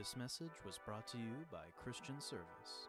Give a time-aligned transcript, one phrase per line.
[0.00, 2.88] This message was brought to you by Christian Service.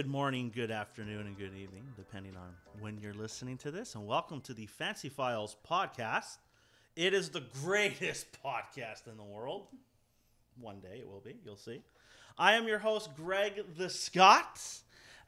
[0.00, 3.96] Good morning, good afternoon, and good evening, depending on when you're listening to this.
[3.96, 6.38] And welcome to the Fancy Files podcast.
[6.96, 9.66] It is the greatest podcast in the world.
[10.58, 11.82] One day it will be, you'll see.
[12.38, 14.58] I am your host, Greg the Scott,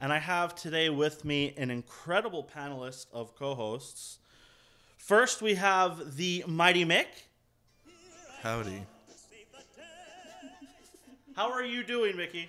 [0.00, 4.20] and I have today with me an incredible panelist of co hosts.
[4.96, 7.08] First, we have the Mighty Mick.
[8.40, 8.86] Howdy.
[11.36, 12.48] How are you doing, Mickey?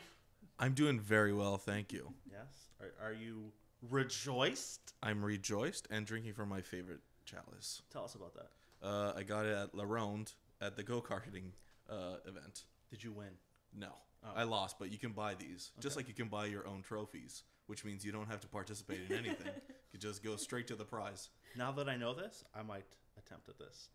[0.64, 2.14] I'm doing very well, thank you.
[2.32, 2.70] Yes.
[2.80, 3.52] Are, are you
[3.90, 4.94] rejoiced?
[5.04, 7.82] I'm rejoiced and drinking from my favorite chalice.
[7.92, 8.48] Tell us about that.
[8.82, 11.52] Uh, I got it at La Ronde at the go karting
[11.90, 12.64] uh, event.
[12.90, 13.32] Did you win?
[13.78, 13.90] No,
[14.26, 14.30] Oh.
[14.38, 17.44] I lost, but you can buy these just like you can buy your own trophies,
[17.68, 19.52] which means you don't have to participate in anything.
[19.92, 21.28] you just go straight to the prize.
[21.58, 22.86] Now that I know this, I might
[23.18, 23.90] attempt at this.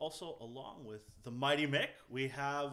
[0.00, 2.72] Also, along with the Mighty Mick, we have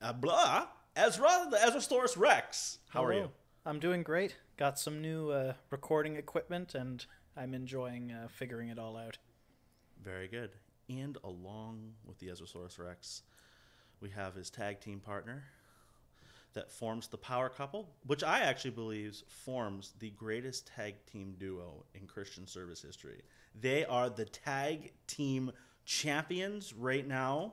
[0.00, 2.78] a blah Ezra, the Ezrasaurus Rex.
[2.88, 3.30] How are you?
[3.66, 4.34] I'm doing great.
[4.56, 7.04] Got some new uh, recording equipment, and
[7.36, 9.18] I'm enjoying uh, figuring it all out.
[10.02, 10.52] Very good.
[10.88, 13.24] And along with the Ezrasaurus Rex,
[14.00, 15.44] we have his tag team partner
[16.54, 21.84] that forms the power couple, which I actually believe forms the greatest tag team duo
[21.94, 23.20] in Christian service history.
[23.60, 25.52] They are the tag team
[25.84, 27.52] champions right now.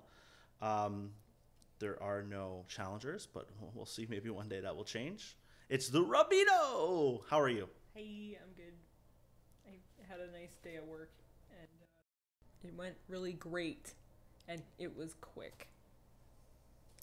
[0.61, 1.09] Um,
[1.83, 4.07] there are no challengers, but we'll see.
[4.09, 5.35] Maybe one day that will change.
[5.67, 7.23] It's the Rabino.
[7.29, 7.67] How are you?
[7.93, 8.73] Hey, I'm good.
[9.67, 9.71] I
[10.09, 11.11] had a nice day at work,
[11.51, 13.93] and uh, it went really great,
[14.47, 15.67] and it was quick.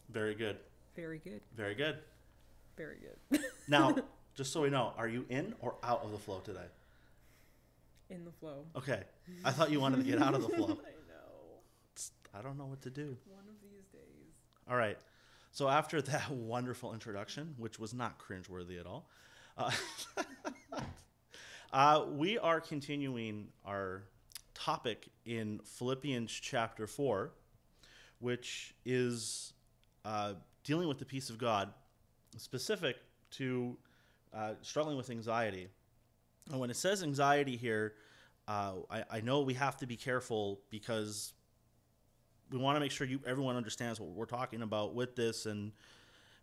[0.09, 0.57] Very good.
[0.97, 1.43] Very good.
[1.55, 1.99] Very good.
[2.77, 2.97] Very
[3.31, 3.41] good.
[3.69, 3.95] Now,
[4.35, 6.67] just so we know, are you in or out of the flow today?
[8.09, 8.65] In the flow.
[8.75, 9.03] Okay.
[9.45, 10.67] I thought you wanted to get out of the flow.
[10.71, 12.39] I know.
[12.39, 13.17] I don't know what to do.
[13.27, 13.80] One of these.
[14.71, 14.97] All right.
[15.51, 19.09] So after that wonderful introduction, which was not cringeworthy at all,
[19.59, 19.71] uh,
[21.73, 24.05] uh, we are continuing our
[24.55, 27.33] topic in Philippians chapter 4,
[28.21, 29.55] which is
[30.05, 31.73] uh, dealing with the peace of God,
[32.37, 32.97] specific
[33.33, 33.77] to
[34.33, 35.67] uh, struggling with anxiety.
[36.49, 37.95] And when it says anxiety here,
[38.47, 41.33] uh, I, I know we have to be careful because
[42.51, 45.73] we want to make sure you everyone understands what we're talking about with this and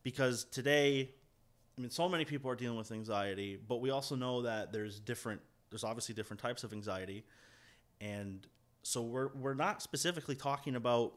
[0.04, 1.10] because today
[1.78, 5.00] i mean so many people are dealing with anxiety but we also know that there's
[5.00, 7.24] different there's obviously different types of anxiety.
[8.02, 8.46] And
[8.84, 11.14] so we're we're not specifically talking about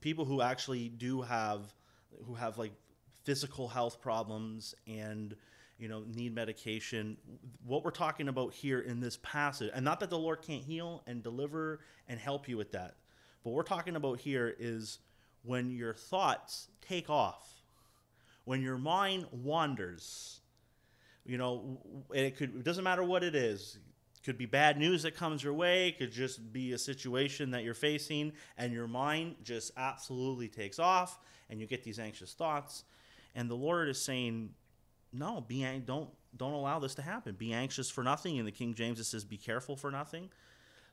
[0.00, 1.74] people who actually do have
[2.26, 2.72] who have like
[3.24, 5.34] physical health problems and
[5.78, 7.16] you know need medication.
[7.66, 11.02] What we're talking about here in this passage and not that the lord can't heal
[11.06, 12.94] and deliver and help you with that
[13.44, 14.98] but what we're talking about here is
[15.42, 17.62] when your thoughts take off,
[18.44, 20.40] when your mind wanders.
[21.26, 21.78] You know,
[22.12, 23.78] it could it doesn't matter what it is.
[24.16, 27.50] It could be bad news that comes your way, it could just be a situation
[27.50, 31.18] that you're facing and your mind just absolutely takes off
[31.50, 32.84] and you get these anxious thoughts.
[33.34, 34.54] And the Lord is saying,
[35.12, 37.34] "No, be ang- don't don't allow this to happen.
[37.34, 40.30] Be anxious for nothing." In the King James it says, "Be careful for nothing."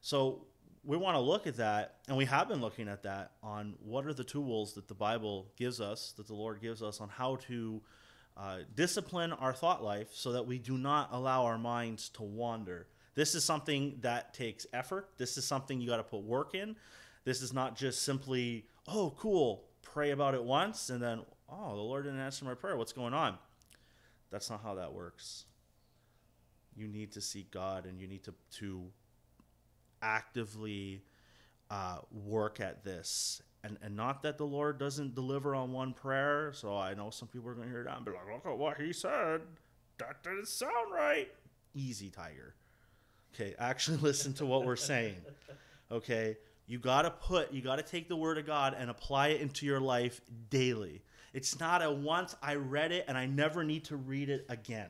[0.01, 0.47] So
[0.83, 4.05] we want to look at that, and we have been looking at that on what
[4.05, 7.35] are the tools that the Bible gives us, that the Lord gives us on how
[7.47, 7.81] to
[8.35, 12.87] uh, discipline our thought life so that we do not allow our minds to wander.
[13.13, 15.09] This is something that takes effort.
[15.17, 16.75] This is something you got to put work in.
[17.25, 21.81] This is not just simply, oh, cool, pray about it once, and then, oh, the
[21.81, 22.75] Lord didn't answer my prayer.
[22.75, 23.37] What's going on?
[24.31, 25.45] That's not how that works.
[26.75, 28.85] You need to seek God, and you need to to
[30.01, 31.03] actively
[31.69, 33.41] uh, work at this.
[33.63, 36.51] And, and not that the Lord doesn't deliver on one prayer.
[36.53, 38.57] So I know some people are going to hear that and be like, look at
[38.57, 39.41] what he said.
[39.99, 41.29] That didn't sound right.
[41.75, 42.55] Easy, Tiger.
[43.33, 45.17] Okay, actually listen to what we're saying.
[45.91, 46.37] Okay,
[46.67, 49.41] you got to put, you got to take the word of God and apply it
[49.41, 51.03] into your life daily.
[51.33, 54.89] It's not a once I read it and I never need to read it again.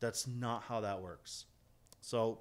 [0.00, 1.46] That's not how that works.
[2.00, 2.40] So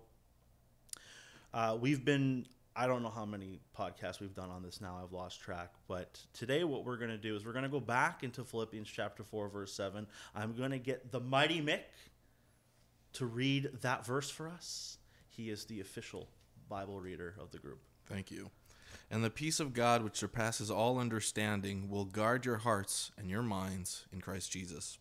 [1.54, 2.46] Uh, we've been,
[2.76, 5.00] I don't know how many podcasts we've done on this now.
[5.02, 5.72] I've lost track.
[5.88, 8.90] But today, what we're going to do is we're going to go back into Philippians
[8.90, 10.08] chapter 4, verse 7.
[10.36, 11.82] I'm going to get the mighty Mick
[13.14, 14.98] to read that verse for us.
[15.30, 16.28] He is the official
[16.68, 17.80] Bible reader of the group.
[18.08, 18.50] Thank you.
[19.12, 23.44] And the peace of God, which surpasses all understanding, will guard your hearts and your
[23.44, 24.98] minds in Christ Jesus.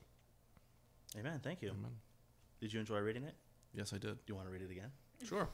[1.19, 1.41] Amen.
[1.43, 1.71] Thank you.
[1.71, 1.93] Amen.
[2.61, 3.35] Did you enjoy reading it?
[3.75, 4.15] Yes, I did.
[4.15, 4.91] Do you want to read it again?
[5.27, 5.49] Sure.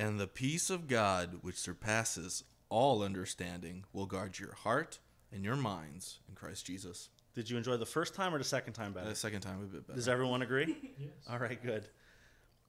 [0.00, 4.98] And the peace of God, which surpasses all understanding, will guard your heart
[5.30, 7.10] and your minds in Christ Jesus.
[7.34, 9.10] Did you enjoy the first time or the second time better?
[9.10, 9.96] The second time a bit better.
[9.98, 10.74] Does everyone agree?
[10.98, 11.10] yes.
[11.28, 11.86] All right, good.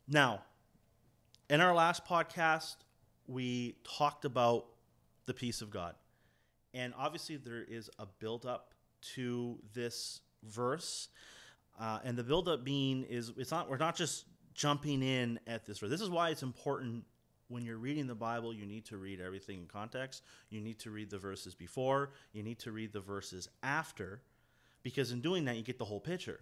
[0.10, 0.42] Now,
[1.50, 2.76] in our last podcast,
[3.28, 4.66] we talked about
[5.26, 5.96] the peace of God.
[6.74, 8.74] And obviously, there is a build-up
[9.16, 11.08] to this verse.
[11.80, 15.80] Uh, and the build-up being is it's not we're not just jumping in at this
[15.80, 15.90] verse.
[15.90, 17.06] This is why it's important
[17.52, 20.24] when you're reading the Bible, you need to read everything in context.
[20.50, 24.22] You need to read the verses before, you need to read the verses after,
[24.84, 26.40] because in doing that, you get the whole picture.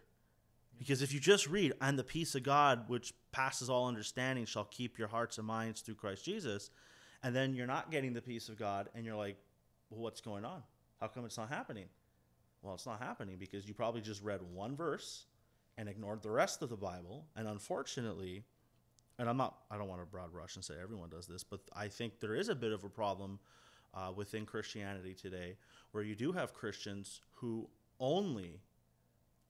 [0.78, 4.66] Because if you just read, and the peace of God, which passes all understanding, shall
[4.66, 6.70] keep your hearts and minds through Christ Jesus,
[7.24, 9.36] and then you're not getting the peace of God, and you're like,
[9.90, 10.64] well, what's going on?
[11.02, 11.86] How come it's not happening?
[12.62, 15.26] Well, it's not happening because you probably just read one verse
[15.78, 17.26] and ignored the rest of the Bible.
[17.36, 18.44] And unfortunately,
[19.20, 21.60] and I'm not, I don't want to broad brush and say everyone does this, but
[21.76, 23.38] I think there is a bit of a problem
[23.94, 25.58] uh, within Christianity today
[25.92, 27.70] where you do have Christians who
[28.00, 28.62] only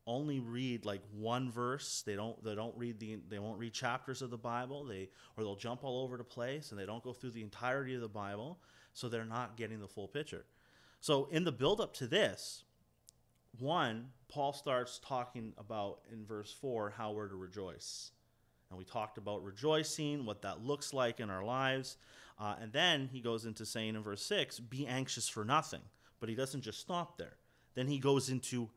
[0.07, 2.01] only read like one verse.
[2.03, 4.85] They don't they don't read the they won't read chapters of the bible.
[4.85, 7.93] They or they'll jump all over the place and they don't go through the entirety
[7.93, 8.59] of the bible
[8.93, 10.45] so they're not getting the full picture.
[10.99, 12.63] So in the build up to this
[13.57, 18.11] one paul starts talking about in verse 4 how we're to rejoice
[18.69, 21.97] and we talked about rejoicing, what that looks like in our lives.
[22.39, 25.81] Uh, and then he goes into saying in verse 6, be anxious for nothing.
[26.19, 27.37] But he doesn't just stop there.
[27.75, 28.69] Then he goes into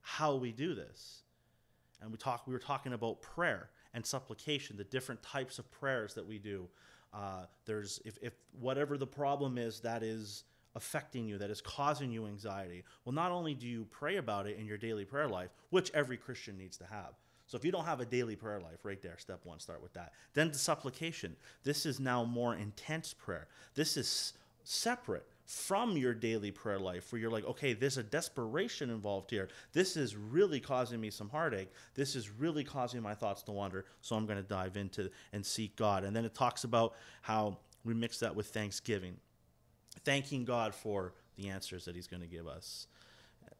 [0.00, 1.22] how we do this.
[2.00, 6.14] And we talk we were talking about prayer and supplication, the different types of prayers
[6.14, 6.68] that we do.
[7.14, 10.44] Uh, there's if, if whatever the problem is that is
[10.74, 14.58] affecting you, that is causing you anxiety, well, not only do you pray about it
[14.58, 17.12] in your daily prayer life, which every Christian needs to have,
[17.52, 19.92] so if you don't have a daily prayer life, right there, step one, start with
[19.92, 20.14] that.
[20.32, 21.36] Then the supplication.
[21.64, 23.46] This is now more intense prayer.
[23.74, 24.32] This is
[24.64, 29.50] separate from your daily prayer life where you're like, okay, there's a desperation involved here.
[29.74, 31.70] This is really causing me some heartache.
[31.94, 33.84] This is really causing my thoughts to wander.
[34.00, 36.04] So I'm going to dive into and seek God.
[36.04, 39.18] And then it talks about how we mix that with thanksgiving,
[40.06, 42.86] thanking God for the answers that He's going to give us.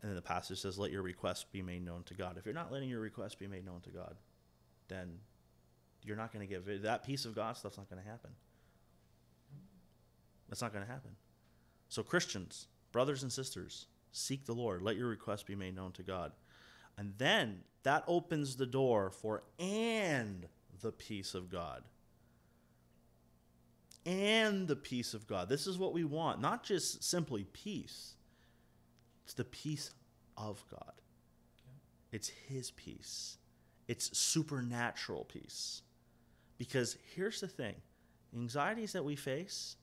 [0.02, 2.36] And then the passage says, Let your requests be made known to God.
[2.36, 4.16] If you're not letting your requests be made known to God,
[4.88, 5.18] then
[6.02, 8.30] you're not going to get that peace of God stuff's not going to happen.
[10.48, 11.12] That's not going to happen.
[11.88, 14.82] So, Christians, brothers and sisters, seek the Lord.
[14.82, 16.32] Let your requests be made known to God.
[16.98, 20.46] And then that opens the door for and
[20.80, 21.84] the peace of God.
[24.04, 25.48] And the peace of God.
[25.48, 28.14] This is what we want, not just simply peace
[29.24, 29.90] it's the peace
[30.36, 30.92] of God.
[32.10, 33.38] It's His peace.
[33.88, 35.82] It's supernatural peace.
[36.58, 37.74] Because here's the thing
[38.34, 39.76] anxieties that we face,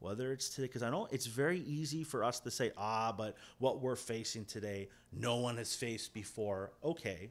[0.00, 3.36] whether it's today, because I know it's very easy for us to say, ah, but
[3.58, 6.72] what we're facing today, no one has faced before.
[6.82, 7.30] Okay.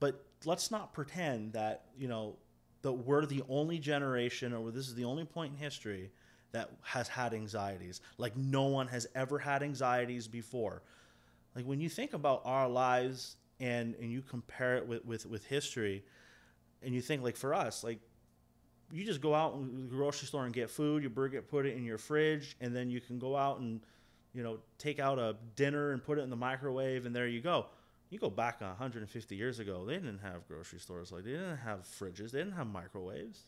[0.00, 2.36] But let's not pretend that, you know,
[2.82, 6.10] that we're the only generation or this is the only point in history
[6.54, 8.00] that has had anxieties.
[8.16, 10.82] Like no one has ever had anxieties before.
[11.56, 15.44] Like when you think about our lives and and you compare it with with, with
[15.46, 16.04] history,
[16.82, 17.98] and you think like for us, like
[18.92, 21.66] you just go out in the grocery store and get food, you bring it, put
[21.66, 23.80] it in your fridge, and then you can go out and
[24.32, 27.40] you know take out a dinner and put it in the microwave, and there you
[27.40, 27.66] go.
[28.10, 31.80] You go back 150 years ago, they didn't have grocery stores like they didn't have
[31.80, 33.40] fridges, they didn't have microwaves.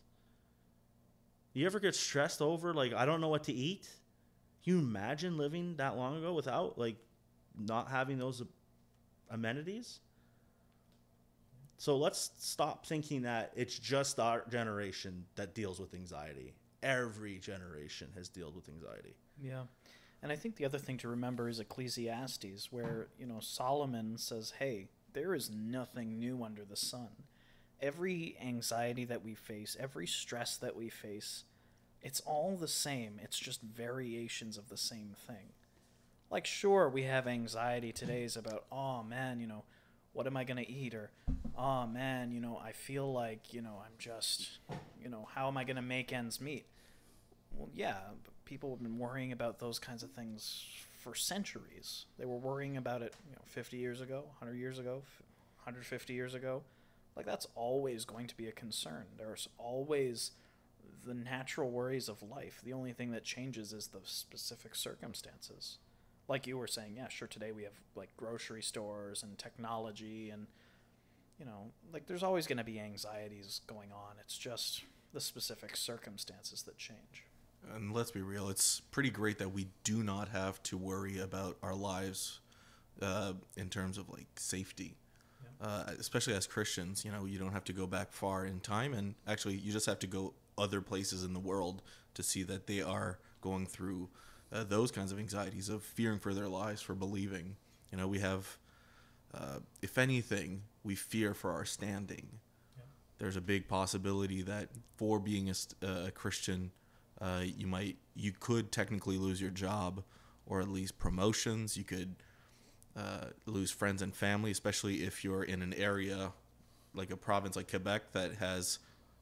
[1.57, 3.89] You ever get stressed over like I don't know what to eat?
[4.63, 6.97] Can you imagine living that long ago without like
[7.57, 8.43] not having those
[9.31, 9.99] amenities?
[11.79, 16.53] So let's stop thinking that it's just our generation that deals with anxiety.
[16.83, 19.15] Every generation has dealt with anxiety.
[19.41, 19.63] Yeah.
[20.21, 24.53] And I think the other thing to remember is Ecclesiastes, where, you know, Solomon says,
[24.59, 27.09] hey, there is nothing new under the sun
[27.81, 31.43] every anxiety that we face, every stress that we face,
[32.01, 33.19] it's all the same.
[33.23, 35.53] It's just variations of the same thing.
[36.29, 39.63] Like, sure, we have anxiety today's about, oh man, you know,
[40.13, 40.93] what am I going to eat?
[40.93, 41.11] Or
[41.57, 44.59] oh man, you know, I feel like, you know, I'm just,
[45.01, 46.65] you know, how am I going to make ends meet?
[47.51, 47.97] Well, yeah,
[48.45, 50.65] people have been worrying about those kinds of things
[50.99, 52.05] for centuries.
[52.19, 55.01] They were worrying about it, you know, 50 years ago, 100 years ago,
[55.63, 56.63] 150 years ago.
[57.17, 59.05] Like that's always going to be a concern.
[59.17, 60.31] There's always
[61.03, 62.61] the natural worries of life.
[62.63, 65.79] The only thing that changes is the specific circumstances.
[66.27, 70.45] Like you were saying, yeah, sure today we have like grocery stores and technology and
[71.39, 74.15] you know, like there's always going to be anxieties going on.
[74.19, 74.83] It's just
[75.13, 77.25] the specific circumstances that change.
[77.73, 81.57] And let's be real, it's pretty great that we do not have to worry about
[81.63, 82.39] our lives
[83.01, 84.95] uh, in terms of like safety.
[85.59, 88.93] Uh, especially as Christians, you know, you don't have to go back far in time,
[88.93, 91.81] and actually, you just have to go other places in the world
[92.13, 94.09] to see that they are going through
[94.51, 97.55] uh, those kinds of anxieties of fearing for their lives, for believing.
[97.91, 98.57] You know, we have,
[99.33, 102.27] uh, if anything, we fear for our standing.
[103.17, 106.71] There's a big possibility that for being a, uh, a Christian,
[107.19, 110.03] uh, you might you could technically lose your job
[110.45, 111.75] or at least promotions.
[111.75, 112.15] You could
[112.97, 116.31] uh, lose friends and family, especially if you're in an area
[116.93, 118.79] like a province like Quebec that has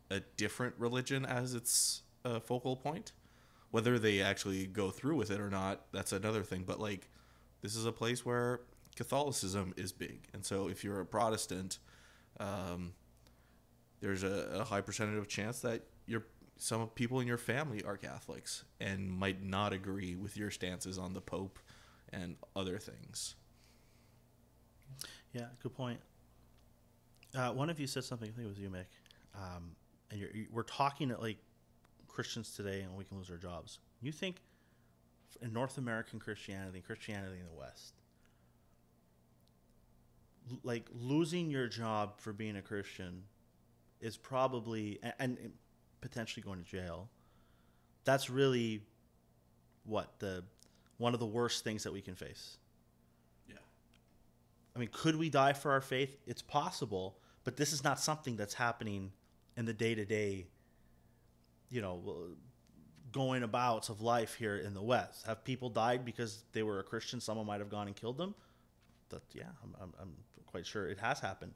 [0.10, 3.12] a different religion as its uh, focal point.
[3.72, 6.64] Whether they actually go through with it or not, that's another thing.
[6.66, 7.10] But like,
[7.62, 8.62] this is a place where
[8.96, 11.80] Catholicism is big, and so if you're a Protestant,
[12.40, 12.94] um,
[14.00, 16.24] there's a, a high percentage of chance that your
[16.58, 21.14] some people in your family are Catholics and might not agree with your stances on
[21.14, 21.60] the Pope
[22.14, 23.36] and other things.
[25.34, 26.00] Yeah, good point.
[27.36, 28.30] Uh, one of you said something.
[28.30, 28.86] I think it was you, Mick.
[29.36, 29.72] Um,
[30.10, 31.38] and you're, you, we're talking at like
[32.08, 33.80] Christians today, and we can lose our jobs.
[34.02, 34.38] You think
[35.42, 37.94] in North American Christianity, Christianity in the West,
[40.50, 43.24] l- like losing your job for being a Christian
[44.00, 45.52] is probably and, and
[46.02, 47.10] potentially going to jail.
[48.06, 48.82] That's really
[49.84, 50.44] what the
[50.98, 52.58] one of the worst things that we can face.
[54.76, 56.18] I mean, could we die for our faith?
[56.28, 59.12] It's possible, but this is not something that's happening
[59.56, 60.48] in the day to day,
[61.70, 62.02] you know,
[63.12, 65.26] going abouts of life here in the West.
[65.26, 67.22] Have people died because they were a Christian?
[67.22, 68.36] Someone might have gone and killed them.
[69.10, 70.14] That yeah, I'm, I'm, I'm
[70.46, 71.54] quite sure it has happened.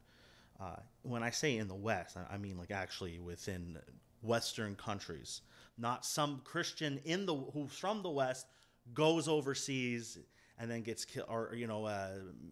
[0.60, 3.78] Uh, when I say in the West, I, I mean like actually within
[4.22, 5.42] Western countries,
[5.78, 8.46] not some Christian in the who's from the West
[8.94, 10.18] goes overseas
[10.60, 12.10] and then gets killed, or you know, uh,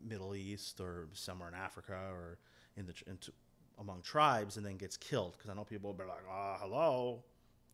[0.07, 2.37] Middle East or somewhere in Africa or
[2.77, 3.31] in the into,
[3.79, 5.33] among tribes, and then gets killed.
[5.37, 7.23] Because I know people will be like, "Oh, hello,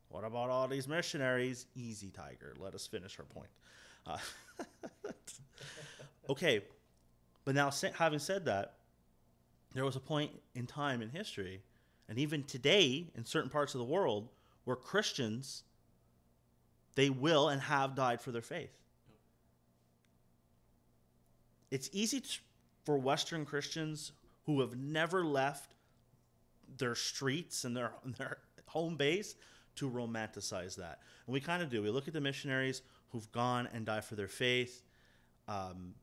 [0.09, 2.55] what about all these missionaries?" Easy, Tiger.
[2.59, 3.49] Let us finish our point.
[4.05, 4.17] Uh,
[6.29, 6.61] okay,
[7.45, 8.73] but now having said that,
[9.73, 11.61] there was a point in time in history,
[12.09, 14.29] and even today in certain parts of the world,
[14.65, 15.63] where Christians
[16.95, 18.69] they will and have died for their faith.
[21.73, 22.37] It's easy t-
[22.85, 24.11] for Western Christians
[24.45, 25.73] who have never left
[26.77, 28.37] their streets and their, their
[28.67, 29.33] home base
[29.77, 30.99] to romanticize that.
[31.25, 31.81] And we kind of do.
[31.81, 34.83] We look at the missionaries who've gone and died for their faith.
[35.47, 35.95] Um,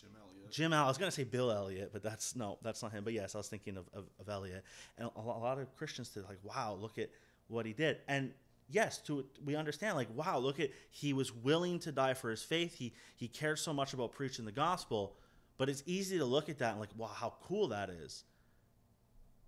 [0.00, 0.52] Jim Elliot.
[0.52, 3.02] Jim, I was going to say Bill Elliot, but that's no, that's not him.
[3.02, 4.64] But yes, I was thinking of, of, of Elliot.
[4.96, 7.10] And a, a lot of Christians did like, wow, look at
[7.48, 7.98] what he did.
[8.06, 8.32] And
[8.70, 12.42] yes, to we understand like, wow, look at he was willing to die for his
[12.42, 12.74] faith.
[12.74, 15.16] He he cared so much about preaching the gospel.
[15.58, 18.24] But it's easy to look at that and like, wow, how cool that is.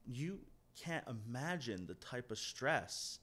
[0.07, 0.41] You
[0.79, 3.19] can't imagine the type of stress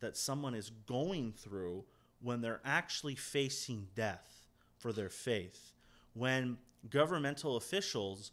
[0.00, 1.84] that someone is going through
[2.20, 5.72] when they're actually facing death for their faith.
[6.14, 6.58] When
[6.90, 8.32] governmental officials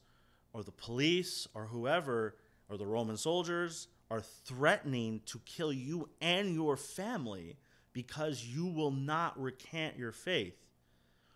[0.53, 2.35] or the police or whoever
[2.67, 7.57] or the Roman soldiers are threatening to kill you and your family
[7.93, 10.55] because you will not recant your faith.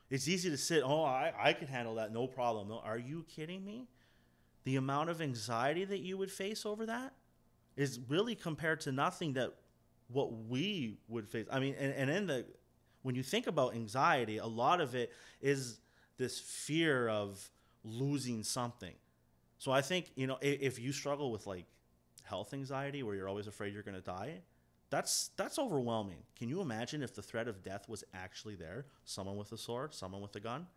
[0.09, 2.69] It's easy to sit, oh, I, I can handle that, no problem.
[2.69, 3.87] No, Are you kidding me?
[4.63, 7.13] The amount of anxiety that you would face over that
[7.75, 9.53] is really compared to nothing that
[10.07, 11.47] what we would face.
[11.51, 12.45] I mean, and, and in the
[13.01, 15.11] when you think about anxiety, a lot of it
[15.41, 15.79] is
[16.17, 17.49] this fear of
[17.83, 18.93] losing something.
[19.57, 21.65] So I think, you know, if, if you struggle with like
[22.23, 24.41] health anxiety where you're always afraid you're going to die,
[24.89, 26.19] that's that's overwhelming.
[26.37, 28.85] Can you imagine if the threat of death was actually there?
[29.05, 30.67] Someone with a sword, someone with a gun?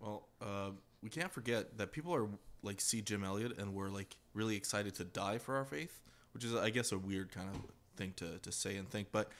[0.00, 0.70] Well, uh,
[1.02, 2.28] we can't forget that people are
[2.62, 6.44] like see Jim Elliot and we're like really excited to die for our faith, which
[6.44, 7.60] is I guess a weird kind of
[7.96, 9.08] thing to, to say and think.
[9.12, 9.30] But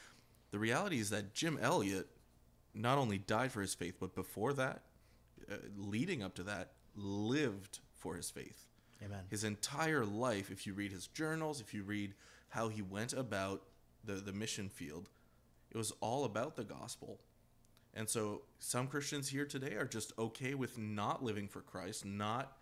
[0.50, 2.08] the reality is that Jim Elliot
[2.74, 4.82] not only died for his faith, but before that,
[5.50, 8.67] uh, leading up to that, lived for his faith.
[9.04, 9.20] Amen.
[9.28, 12.14] His entire life, if you read his journals, if you read
[12.48, 13.62] how he went about
[14.04, 15.08] the, the mission field,
[15.70, 17.20] it was all about the gospel.
[17.94, 22.56] And so some Christians here today are just okay with not living for Christ, not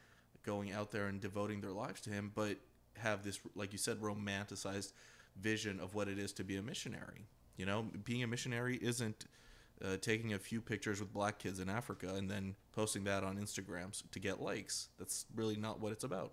[0.45, 2.57] going out there and devoting their lives to him, but
[2.99, 4.93] have this, like you said, romanticized
[5.41, 7.27] vision of what it is to be a missionary.
[7.57, 9.27] You know, being a missionary isn't
[9.85, 13.37] uh, taking a few pictures with black kids in Africa and then posting that on
[13.37, 14.89] Instagram to get likes.
[14.99, 16.33] That's really not what it's about.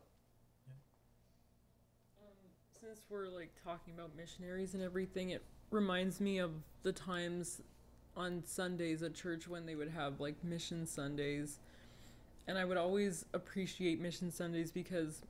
[2.80, 6.52] Since we're like talking about missionaries and everything, it reminds me of
[6.84, 7.62] the times
[8.16, 11.60] on Sundays at church when they would have like mission Sundays.
[12.48, 15.22] And I would always appreciate mission Sundays because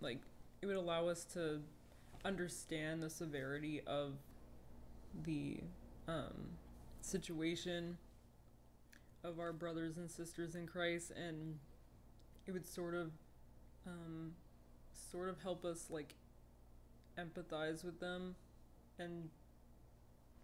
[0.00, 0.18] like
[0.62, 1.60] it would allow us to
[2.24, 4.14] understand the severity of
[5.24, 5.58] the
[6.08, 6.56] um,
[7.04, 7.98] situation
[9.22, 11.58] of our brothers and sisters in Christ and
[12.46, 13.10] it would sort of
[13.86, 14.32] um,
[14.92, 16.14] sort of help us like
[17.18, 18.34] empathize with them
[18.98, 19.28] and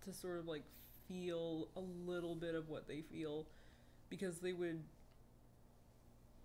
[0.04, 0.64] to sort of like
[1.08, 3.46] feel a little bit of what they feel
[4.08, 4.80] because they would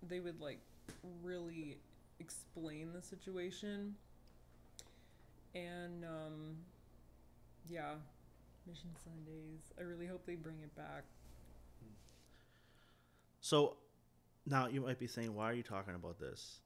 [0.08, 0.60] they would like
[1.22, 1.78] really
[2.20, 3.94] explain the situation.
[5.54, 6.56] And um
[7.68, 7.94] yeah
[8.66, 11.04] mission sundays i really hope they bring it back
[13.46, 13.76] So
[14.44, 16.58] now you might be saying, why are you talking about this?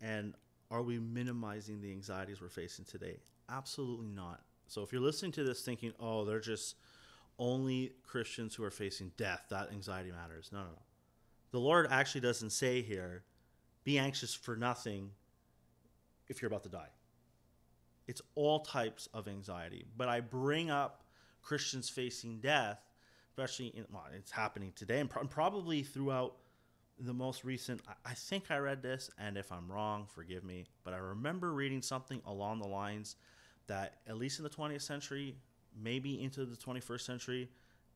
[0.00, 0.34] And
[0.70, 3.16] are we minimizing the anxieties we're facing today?
[3.50, 4.40] Absolutely not.
[4.68, 6.76] So if you're listening to this thinking, oh, they're just
[7.40, 10.50] only Christians who are facing death, that anxiety matters.
[10.52, 10.82] No, no, no.
[11.50, 13.24] The Lord actually doesn't say here,
[13.82, 15.10] be anxious for nothing
[16.28, 16.90] if you're about to die.
[18.06, 19.86] It's all types of anxiety.
[19.96, 21.02] But I bring up
[21.42, 22.80] Christians facing death,
[23.30, 26.36] especially in, well, it's happening today and, pro- and probably throughout
[26.98, 27.80] the most recent.
[27.88, 30.66] I, I think I read this, and if I'm wrong, forgive me.
[30.84, 33.16] But I remember reading something along the lines
[33.66, 35.36] that, at least in the 20th century,
[35.80, 37.48] maybe into the 21st century,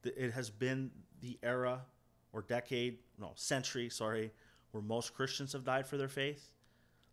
[0.02, 1.82] th- it has been the era
[2.32, 4.30] or decade, no, century, sorry,
[4.72, 6.52] where most Christians have died for their faith.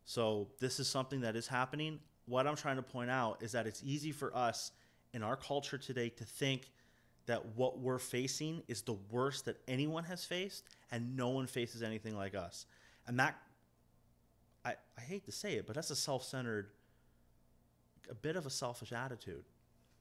[0.06, 2.00] So this is something that is happening.
[2.26, 4.72] What I'm trying to point out is that it's easy for us
[5.14, 6.72] in our culture today to think
[7.26, 11.82] that what we're facing is the worst that anyone has faced and no one faces
[11.82, 12.66] anything like us.
[13.08, 13.36] And that
[14.66, 16.70] I, I hate to say it, but that's a self-centered
[18.10, 19.46] a bit of a selfish attitude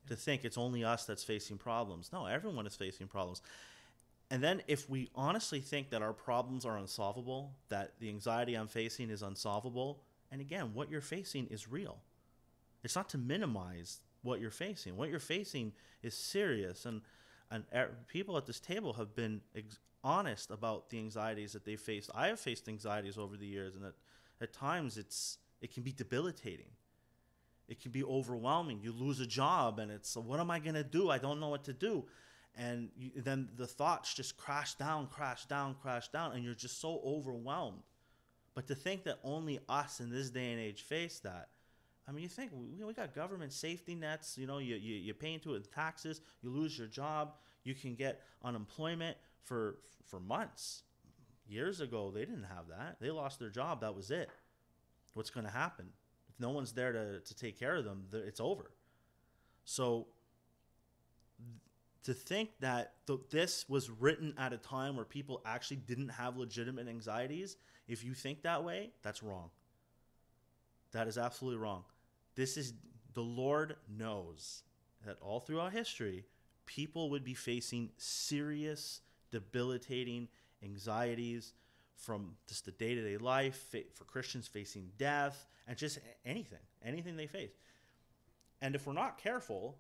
[0.09, 2.11] to think it's only us that's facing problems.
[2.13, 3.43] No, everyone is facing problems.
[4.31, 8.67] And then if we honestly think that our problems are unsolvable, that the anxiety I'm
[8.67, 11.99] facing is unsolvable, and again, what you're facing is real.
[12.83, 14.97] It's not to minimize what you're facing.
[14.97, 17.03] What you're facing is serious, and
[17.51, 17.65] and
[18.09, 22.11] people at this table have been ex- honest about the anxieties that they faced.
[22.15, 23.95] I have faced anxieties over the years, and at,
[24.41, 26.71] at times it's it can be debilitating.
[27.69, 28.81] It can be overwhelming.
[28.83, 31.11] You lose a job, and it's what am I gonna do?
[31.11, 32.05] I don't know what to do,
[32.57, 36.81] and you, then the thoughts just crash down, crash down, crash down, and you're just
[36.81, 37.83] so overwhelmed.
[38.55, 41.49] But to think that only us in this day and age face that,
[42.09, 44.37] I mean, you think we, we got government safety nets.
[44.37, 46.21] You know, you, you you pay into it taxes.
[46.43, 47.35] You lose your job,
[47.65, 50.83] you can get unemployment for for months.
[51.47, 52.97] Years ago, they didn't have that.
[53.01, 53.81] They lost their job.
[53.81, 54.31] That was it.
[55.15, 55.87] What's going to happen
[56.29, 58.07] if no one's there to to take care of them?
[58.13, 58.71] It's over.
[59.65, 60.09] So
[62.05, 66.37] to think that th- this was written at a time where people actually didn't have
[66.37, 69.51] legitimate anxieties, if you think that way, that's wrong.
[70.93, 71.85] That is absolutely wrong.
[72.35, 72.75] This is
[73.15, 74.63] the Lord knows
[75.07, 76.25] that all throughout history,
[76.67, 79.01] people would be facing serious,
[79.31, 80.29] debilitating
[80.63, 81.53] anxieties
[81.97, 87.17] from just the day to day life, for Christians facing death, and just anything, anything
[87.17, 87.53] they face.
[88.61, 89.77] And if we're not careful,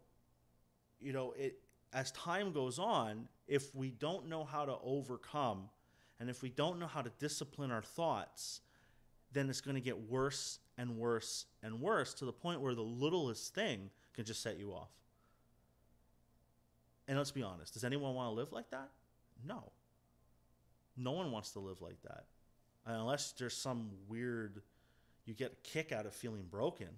[1.01, 1.59] you know, it
[1.92, 5.68] as time goes on, if we don't know how to overcome
[6.18, 8.61] and if we don't know how to discipline our thoughts,
[9.33, 12.83] then it's going to get worse and worse and worse to the point where the
[12.83, 14.90] littlest thing can just set you off.
[17.09, 18.90] And let's be honest, does anyone want to live like that?
[19.45, 19.73] No.
[20.97, 22.25] No one wants to live like that.
[22.87, 24.62] Unless there's some weird
[25.25, 26.88] you get a kick out of feeling broken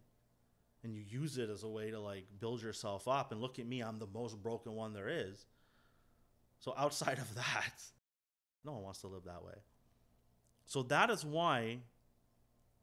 [0.83, 3.67] and you use it as a way to like build yourself up and look at
[3.67, 5.47] me i'm the most broken one there is
[6.61, 7.83] so outside of that
[8.65, 9.55] no one wants to live that way
[10.67, 11.79] so that is why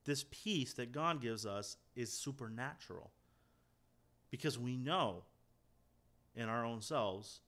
[0.06, 3.12] this peace that god gives us is supernatural
[4.30, 5.24] because we know
[6.36, 7.42] in our own selves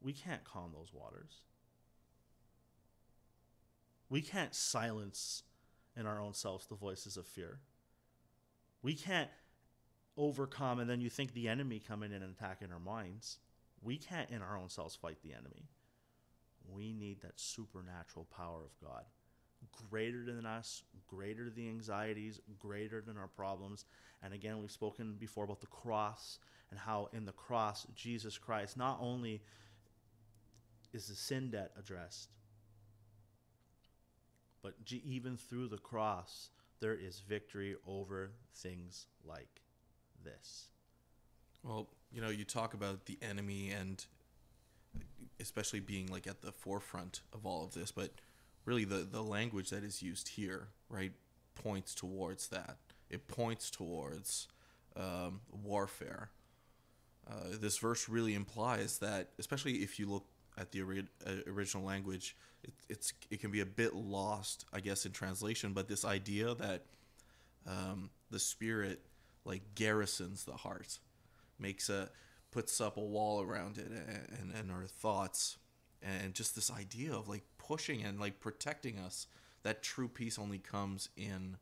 [0.00, 1.42] we can't calm those waters
[4.10, 5.44] we can't silence
[5.96, 7.60] in our own selves the voices of fear.
[8.82, 9.30] We can't
[10.16, 13.38] overcome, and then you think the enemy coming in and attacking our minds.
[13.80, 15.68] We can't in our own selves fight the enemy.
[16.68, 19.04] We need that supernatural power of God,
[19.90, 23.84] greater than us, greater the anxieties, greater than our problems.
[24.22, 26.38] And again, we've spoken before about the cross
[26.70, 29.42] and how in the cross, Jesus Christ not only
[30.92, 32.30] is the sin debt addressed,
[34.62, 39.62] but even through the cross, there is victory over things like
[40.22, 40.68] this.
[41.62, 44.04] Well, you know, you talk about the enemy and
[45.38, 48.10] especially being like at the forefront of all of this, but
[48.70, 51.12] really the the language that is used here, right,
[51.56, 52.76] points towards that.
[53.10, 54.46] It points towards
[54.96, 56.30] um, warfare.
[57.28, 61.84] Uh, this verse really implies that, especially if you look at the ori- uh, original
[61.84, 65.72] language, it, it's it can be a bit lost, I guess, in translation.
[65.72, 66.84] But this idea that
[67.66, 69.00] um, the spirit
[69.44, 70.98] like garrisons the heart,
[71.58, 72.08] makes a
[72.52, 75.58] puts up a wall around it and, and, and our thoughts,
[76.02, 79.28] and just this idea of like pushing and like protecting us.
[79.62, 81.56] That true peace only comes in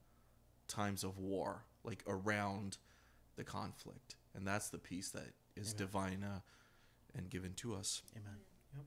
[0.67, 2.79] times of war, like around
[3.37, 6.41] the conflict, and that's the peace that is divine uh,
[7.15, 8.03] and given to us.
[8.17, 8.39] Amen.
[8.75, 8.85] Yep.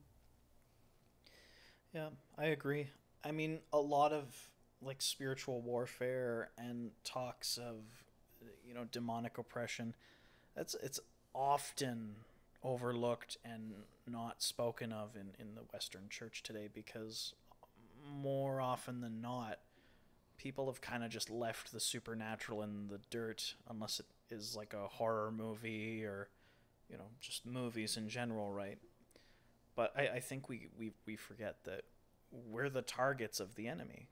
[1.94, 2.08] Yeah,
[2.42, 2.88] I agree.
[3.22, 4.34] I mean, a lot of
[4.80, 7.76] like spiritual warfare and talks of
[8.66, 9.94] you know demonic oppression.
[10.56, 10.98] That's it's
[11.34, 12.16] often
[12.62, 13.72] overlooked and
[14.06, 17.34] not spoken of in in the Western Church today because
[18.04, 19.58] more often than not,
[20.38, 24.74] people have kind of just left the supernatural in the dirt unless it is like
[24.74, 26.28] a horror movie or
[26.88, 28.78] you know just movies in general, right?
[29.74, 31.84] But I, I think we, we, we forget that
[32.30, 34.08] we're the targets of the enemy.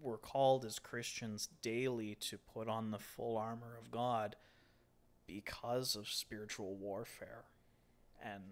[0.00, 4.36] We're called as Christians daily to put on the full armor of God
[5.26, 7.44] because of spiritual warfare.
[8.22, 8.42] And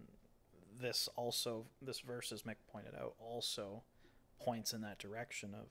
[0.81, 3.83] this also, this verse, as Mick pointed out, also
[4.41, 5.69] points in that direction of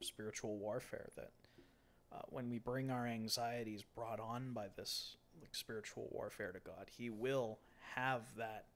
[0.00, 1.08] spiritual warfare.
[1.16, 1.30] That
[2.12, 6.88] uh, when we bring our anxieties brought on by this like spiritual warfare to God,
[6.96, 7.58] He will
[7.94, 8.66] have that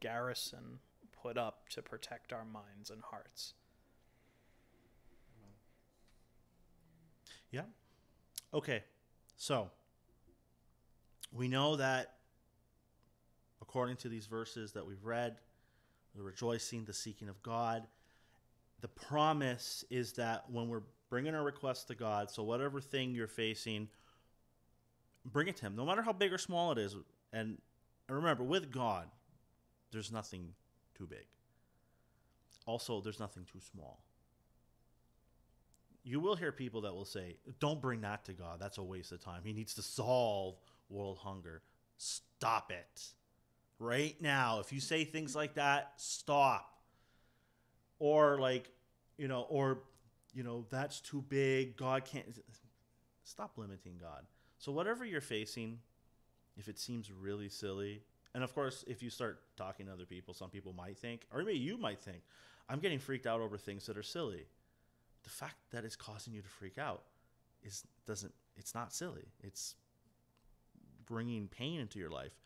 [0.00, 0.78] garrison
[1.22, 3.54] put up to protect our minds and hearts.
[7.50, 7.62] Yeah.
[8.54, 8.82] Okay.
[9.36, 9.70] So
[11.30, 12.14] we know that
[13.72, 15.34] according to these verses that we've read,
[16.14, 17.86] the rejoicing, the seeking of God,
[18.82, 23.26] the promise is that when we're bringing our requests to God, so whatever thing you're
[23.26, 23.88] facing,
[25.24, 26.94] bring it to Him, no matter how big or small it is.
[27.32, 27.56] And,
[28.08, 29.08] and remember, with God,
[29.90, 30.48] there's nothing
[30.94, 31.24] too big.
[32.66, 34.00] Also, there's nothing too small
[36.04, 38.58] you will hear people that will say, "Don't bring that to God.
[38.58, 39.42] That's a waste of time.
[39.44, 40.56] He needs to solve
[40.88, 41.62] world hunger."
[41.96, 43.14] Stop it.
[43.82, 46.78] Right now, if you say things like that, stop.
[47.98, 48.70] Or like,
[49.16, 49.82] you know, or
[50.34, 51.76] you know, that's too big.
[51.76, 52.38] God can't
[53.24, 54.24] stop limiting God.
[54.58, 55.78] So whatever you're facing,
[56.56, 58.02] if it seems really silly,
[58.34, 61.42] and of course, if you start talking to other people, some people might think, or
[61.42, 62.22] maybe you might think,
[62.68, 64.46] I'm getting freaked out over things that are silly
[65.22, 67.02] the fact that it's causing you to freak out
[67.62, 69.74] is doesn't it's not silly it's
[71.06, 72.38] bringing pain into your life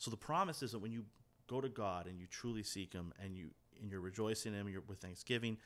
[0.00, 1.04] so the promise is that when you
[1.46, 4.68] go to god and you truly seek him and you and you're rejoicing in him
[4.68, 5.56] you're with thanksgiving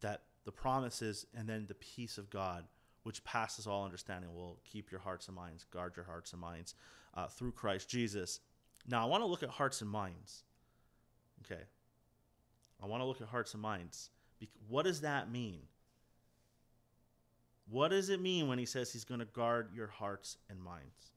[0.00, 2.64] that the promise is and then the peace of god
[3.04, 6.74] which passes all understanding will keep your hearts and minds guard your hearts and minds
[7.14, 8.40] uh, through christ jesus.
[8.88, 10.42] Now i want to look at hearts and minds
[11.44, 11.62] okay?
[12.82, 14.10] I want to look at hearts and minds.
[14.68, 15.60] What does that mean?
[17.68, 21.12] What does it mean when he says he's going to guard your hearts and minds?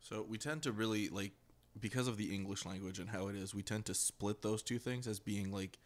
[0.00, 1.32] So we tend to really like
[1.78, 4.78] because of the English language and how it is, we tend to split those two
[4.78, 5.78] things as being like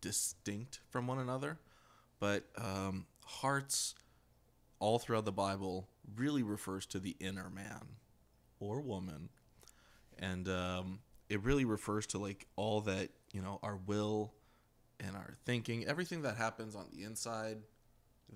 [0.00, 1.58] distinct from one another.
[2.18, 3.94] But um, hearts,
[4.78, 7.96] all throughout the Bible, really refers to the inner man
[8.60, 9.28] or woman,
[10.18, 14.32] and um, it really refers to like all that you know, our will
[14.98, 17.58] and our thinking, everything that happens on the inside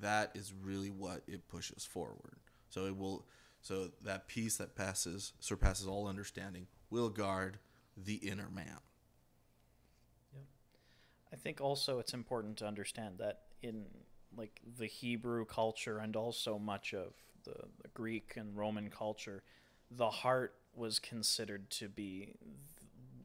[0.01, 2.37] that is really what it pushes forward.
[2.69, 3.25] So it will
[3.63, 7.59] so that peace that passes surpasses all understanding will guard
[7.97, 8.79] the inner man.
[11.33, 13.85] I think also it's important to understand that in
[14.37, 17.13] like the Hebrew culture and also much of
[17.45, 19.43] the, the Greek and Roman culture,
[19.91, 22.35] the heart was considered to be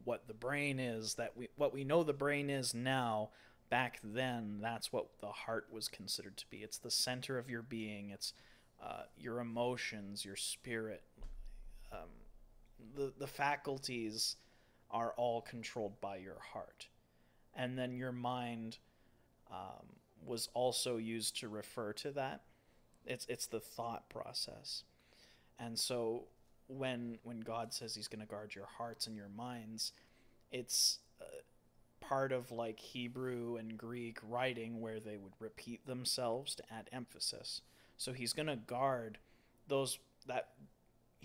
[0.04, 3.30] what the brain is that we what we know the brain is now
[3.70, 6.58] back then that's what the heart was considered to be.
[6.58, 8.10] It's the center of your being.
[8.10, 8.32] It's
[8.82, 11.02] uh, your emotions, your spirit.
[11.92, 12.08] Um,
[12.94, 14.36] the the faculties
[14.90, 16.88] are all controlled by your heart,
[17.54, 18.78] and then your mind
[19.50, 19.86] um,
[20.24, 22.42] was also used to refer to that.
[23.04, 24.84] It's it's the thought process,
[25.58, 26.24] and so
[26.68, 29.92] when when God says He's going to guard your hearts and your minds,
[30.50, 31.24] it's uh,
[32.00, 37.60] part of like Hebrew and Greek writing where they would repeat themselves to add emphasis.
[37.96, 39.18] So He's going to guard
[39.68, 40.50] those that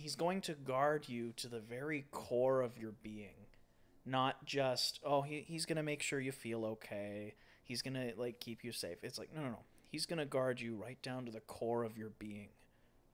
[0.01, 3.47] He's going to guard you to the very core of your being,
[4.05, 7.35] not just oh he, he's going to make sure you feel okay.
[7.63, 8.97] He's going to like keep you safe.
[9.03, 9.59] It's like no no no.
[9.89, 12.49] He's going to guard you right down to the core of your being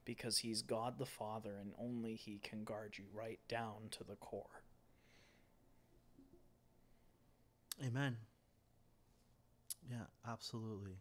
[0.04, 4.14] because he's God the Father and only he can guard you right down to the
[4.14, 4.62] core.
[7.84, 8.16] Amen.
[9.90, 10.96] Yeah, absolutely.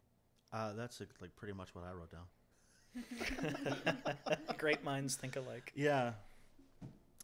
[0.52, 2.26] Uh, that's like pretty much what I wrote down.
[4.58, 5.72] Great minds think alike.
[5.76, 6.14] Yeah.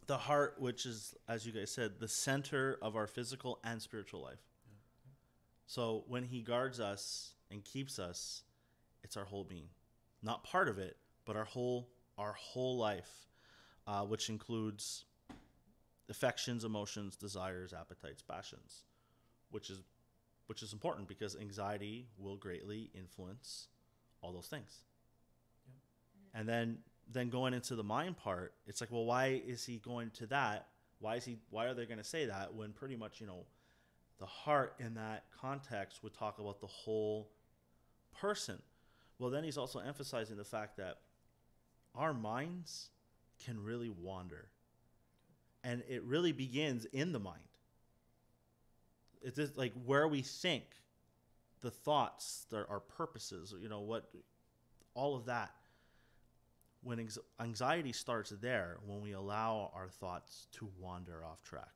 [0.06, 4.22] The heart, which is, as you guys said, the center of our physical and spiritual
[4.22, 4.42] life.
[5.66, 8.42] So when he guards us and keeps us,
[9.02, 9.68] it's our whole being.
[10.22, 13.26] Not part of it, but our whole our whole life,
[13.86, 15.04] uh, which includes
[16.08, 18.84] affections, emotions, desires, appetites, passions,
[19.50, 19.80] which is
[20.46, 23.68] which is important because anxiety will greatly influence
[24.20, 24.82] all those things.
[26.34, 26.78] And then
[27.12, 30.68] then going into the mind part, it's like, well, why is he going to that?
[30.98, 31.38] Why is he?
[31.50, 33.44] Why are they going to say that when pretty much you know,
[34.18, 37.30] the heart in that context would talk about the whole
[38.18, 38.60] person.
[39.18, 40.98] Well, then he's also emphasizing the fact that
[41.94, 42.90] our minds
[43.44, 44.48] can really wander,
[45.62, 47.40] and it really begins in the mind.
[49.22, 50.64] It's just like where we think,
[51.60, 54.10] the thoughts, our, our purposes, you know what,
[54.94, 55.52] all of that
[56.84, 61.72] when anx- anxiety starts there when we allow our thoughts to wander off track.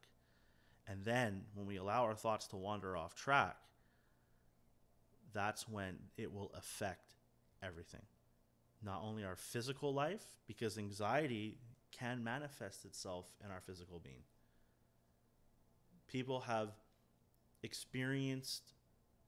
[0.86, 3.56] And then when we allow our thoughts to wander off track
[5.32, 7.14] that's when it will affect
[7.62, 8.02] everything.
[8.82, 11.58] Not only our physical life because anxiety
[11.92, 14.22] can manifest itself in our physical being.
[16.06, 16.70] People have
[17.62, 18.72] experienced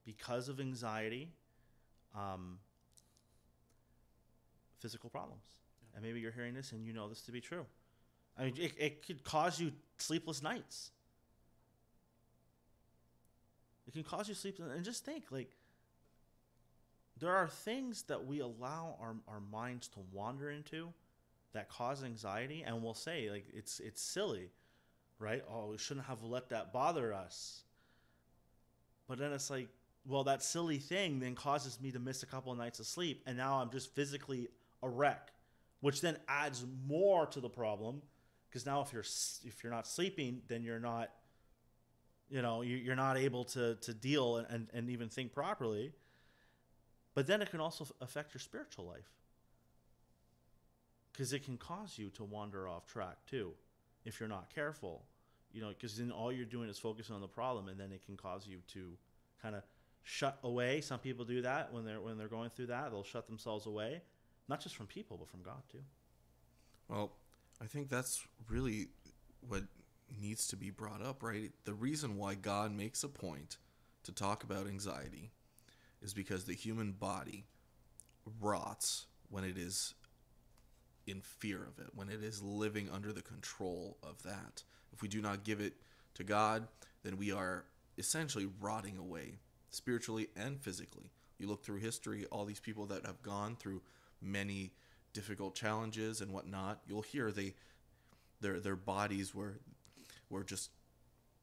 [0.05, 1.31] because of anxiety
[2.15, 2.59] um,
[4.79, 5.45] physical problems
[6.01, 7.67] and maybe you're hearing this and you know this to be true.
[8.39, 10.91] I mean, it, it could cause you sleepless nights.
[13.87, 14.59] It can cause you sleep.
[14.59, 15.51] and just think like
[17.19, 20.89] there are things that we allow our, our minds to wander into
[21.53, 24.49] that cause anxiety, and we'll say like it's it's silly,
[25.19, 25.43] right?
[25.53, 27.65] Oh, we shouldn't have let that bother us.
[29.07, 29.69] But then it's like,
[30.07, 33.23] well, that silly thing then causes me to miss a couple of nights of sleep,
[33.27, 34.49] and now I'm just physically
[34.83, 35.33] a wreck
[35.81, 38.03] which then adds more to the problem
[38.49, 39.05] because now if you're
[39.45, 41.11] if you're not sleeping then you're not
[42.29, 45.93] you know you're not able to to deal and, and, and even think properly.
[47.13, 49.11] But then it can also affect your spiritual life.
[51.13, 53.53] Because it can cause you to wander off track too
[54.05, 55.05] if you're not careful
[55.53, 58.05] you know because then all you're doing is focusing on the problem and then it
[58.05, 58.93] can cause you to
[59.43, 59.63] kind of
[60.03, 60.81] shut away.
[60.81, 64.03] Some people do that when they're when they're going through that they'll shut themselves away
[64.49, 65.83] not just from people, but from God too.
[66.89, 67.13] Well,
[67.63, 68.89] I think that's really
[69.47, 69.63] what
[70.21, 71.53] needs to be brought up, right?
[71.65, 73.59] The reason why God makes a point
[74.05, 75.31] to talk about anxiety
[76.03, 77.45] is because the human body
[78.41, 79.95] rots when it is
[81.07, 84.63] in fear of it, when it is living under the control of that.
[84.93, 85.75] If we do not give it
[86.15, 86.67] to God,
[87.03, 87.65] then we are
[87.99, 89.39] essentially rotting away
[89.71, 91.11] spiritually and physically.
[91.39, 93.83] You look through history, all these people that have gone through
[94.23, 94.73] many
[95.13, 97.55] difficult challenges and whatnot, you'll hear they
[98.41, 99.61] their their bodies were
[100.29, 100.71] were just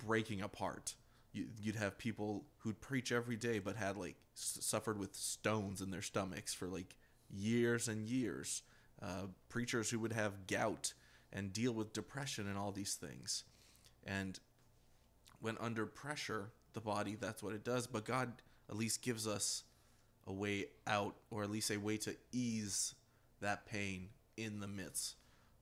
[0.06, 0.96] breaking apart.
[1.34, 5.92] You, would have people who'd preach every day but had like suffered with stones in
[5.92, 6.96] their stomachs for like
[7.30, 8.64] years and years.
[9.02, 10.94] Uh, preachers who would have gout
[11.32, 13.44] and deal with depression and all these things.
[14.06, 14.40] And
[15.40, 17.86] when under pressure, the body, that's what it does.
[17.86, 19.64] But God at least gives us
[20.28, 22.94] a way out, or at least a way to ease
[23.40, 25.16] that pain in the midst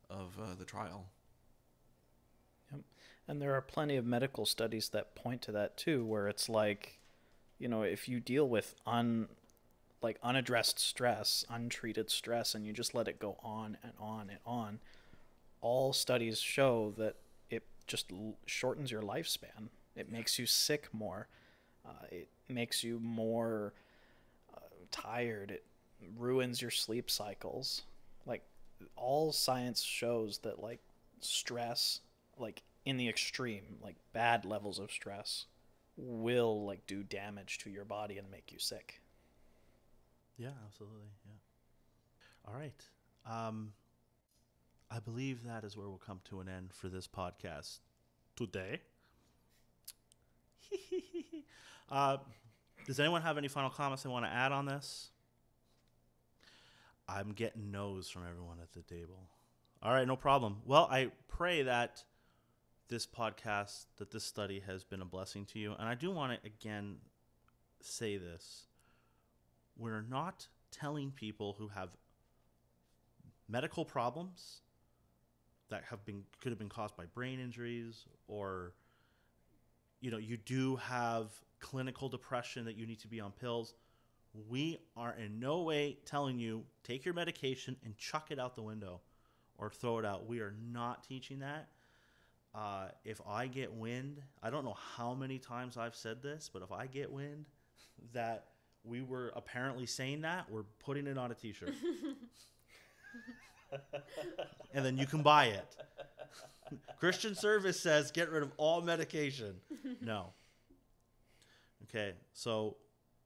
[0.10, 1.06] of uh, the trial.
[2.71, 2.82] Yep.
[3.28, 6.99] And there are plenty of medical studies that point to that too, where it's like,
[7.60, 9.28] you know, if you deal with un
[10.01, 14.39] like unaddressed stress, untreated stress, and you just let it go on and on and
[14.45, 14.80] on,
[15.62, 17.15] all studies show that
[17.49, 19.69] it just l- shortens your lifespan.
[19.95, 21.28] It makes you sick more.
[21.84, 23.73] Uh, it makes you more
[24.95, 25.51] tired.
[25.51, 25.63] It
[26.17, 27.84] ruins your sleep cycles.
[28.25, 28.43] Like
[28.95, 30.79] all science shows that like
[31.19, 31.99] stress,
[32.38, 35.45] like in the extreme, like bad levels of stress,
[35.97, 39.01] will like do damage to your body and make you sick.
[40.38, 41.10] Yeah, absolutely.
[41.25, 41.34] Yeah.
[42.47, 42.86] All right.
[43.29, 43.71] Um,
[44.91, 47.79] I believe that is where we'll come to an end for this podcast
[48.36, 48.81] today.
[51.89, 52.17] uh,
[52.86, 55.10] does anyone have any final comments they want to add on this?
[57.08, 59.30] I'm getting no's from everyone at the table.
[59.82, 60.58] All right, no problem.
[60.65, 62.04] Well, I pray that
[62.88, 65.74] this podcast, that this study has been a blessing to you.
[65.78, 66.98] And I do want to again
[67.82, 68.63] say this.
[69.78, 71.89] We're not telling people who have
[73.48, 74.62] medical problems
[75.69, 78.74] that have been could have been caused by brain injuries or
[80.01, 83.73] you know you do have clinical depression that you need to be on pills.
[84.49, 88.62] We are in no way telling you take your medication and chuck it out the
[88.62, 89.01] window
[89.58, 90.27] or throw it out.
[90.27, 91.67] We are not teaching that.
[92.53, 96.62] Uh, if i get wind i don't know how many times i've said this but
[96.62, 97.43] if i get wind
[98.13, 98.45] that
[98.86, 101.73] we were apparently saying that we're putting it on a t-shirt.
[104.73, 105.75] And then you can buy it.
[106.97, 109.56] Christian Service says get rid of all medication.
[110.01, 110.34] No.
[111.84, 112.78] Okay, so,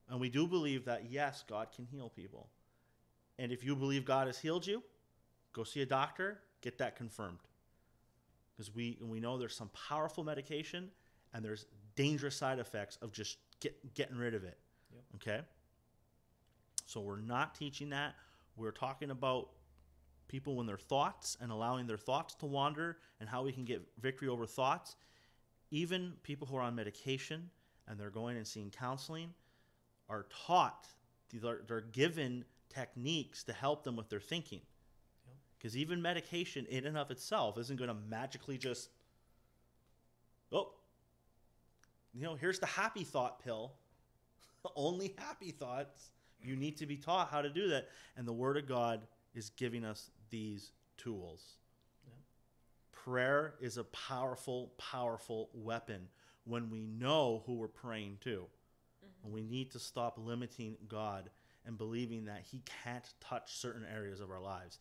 [0.10, 2.49] and we do believe that yes, God can heal people.
[3.38, 4.84] And if you believe God has healed you,
[5.54, 7.39] go see a doctor, get that confirmed.
[8.56, 10.89] Because we, we know there's some powerful medication
[11.34, 14.58] and there's dangerous side effects of just get, getting rid of it.
[14.93, 15.04] Yep.
[15.15, 15.41] Okay?
[16.86, 18.15] So we're not teaching that.
[18.58, 19.49] We're talking about
[20.30, 23.86] people when their thoughts and allowing their thoughts to wander and how we can get
[24.00, 24.96] victory over thoughts.
[25.72, 27.50] Even people who are on medication
[27.88, 29.34] and they're going and seeing counseling
[30.08, 30.88] are taught,
[31.34, 34.62] they're, they're given techniques to help them with their thinking.
[35.58, 38.89] Because even medication, in and of itself, isn't going to magically just,
[40.54, 40.72] oh,
[42.13, 43.74] you know, here's the happy thought pill.
[44.76, 46.12] Only happy thoughts.
[46.42, 47.89] You need to be taught how to do that.
[48.15, 51.58] And the Word of God is giving us these tools.
[52.92, 56.08] Prayer is a powerful, powerful weapon
[56.44, 58.46] when we know who we're praying to.
[59.24, 61.30] And we need to stop limiting God
[61.65, 64.80] and believing that He can't touch certain areas of our lives.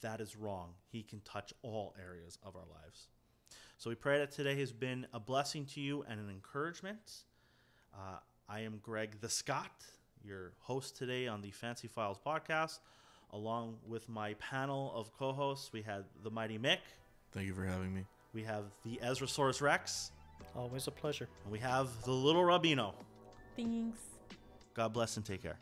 [0.00, 0.70] That is wrong.
[0.88, 3.08] He can touch all areas of our lives.
[3.78, 7.24] So we pray that today has been a blessing to you and an encouragement.
[7.94, 9.84] Uh, I am Greg the Scott,
[10.22, 12.78] your host today on the Fancy Files podcast.
[13.32, 16.78] Along with my panel of co hosts, we had the Mighty Mick,
[17.32, 18.04] Thank you for having me.
[18.32, 20.10] we have the Ezra Ezrasaurus Rex,
[20.56, 21.28] Always a pleasure.
[21.44, 22.92] and we have the Little Rabino.
[23.56, 23.98] Thanks.
[24.74, 25.58] God bless and take care.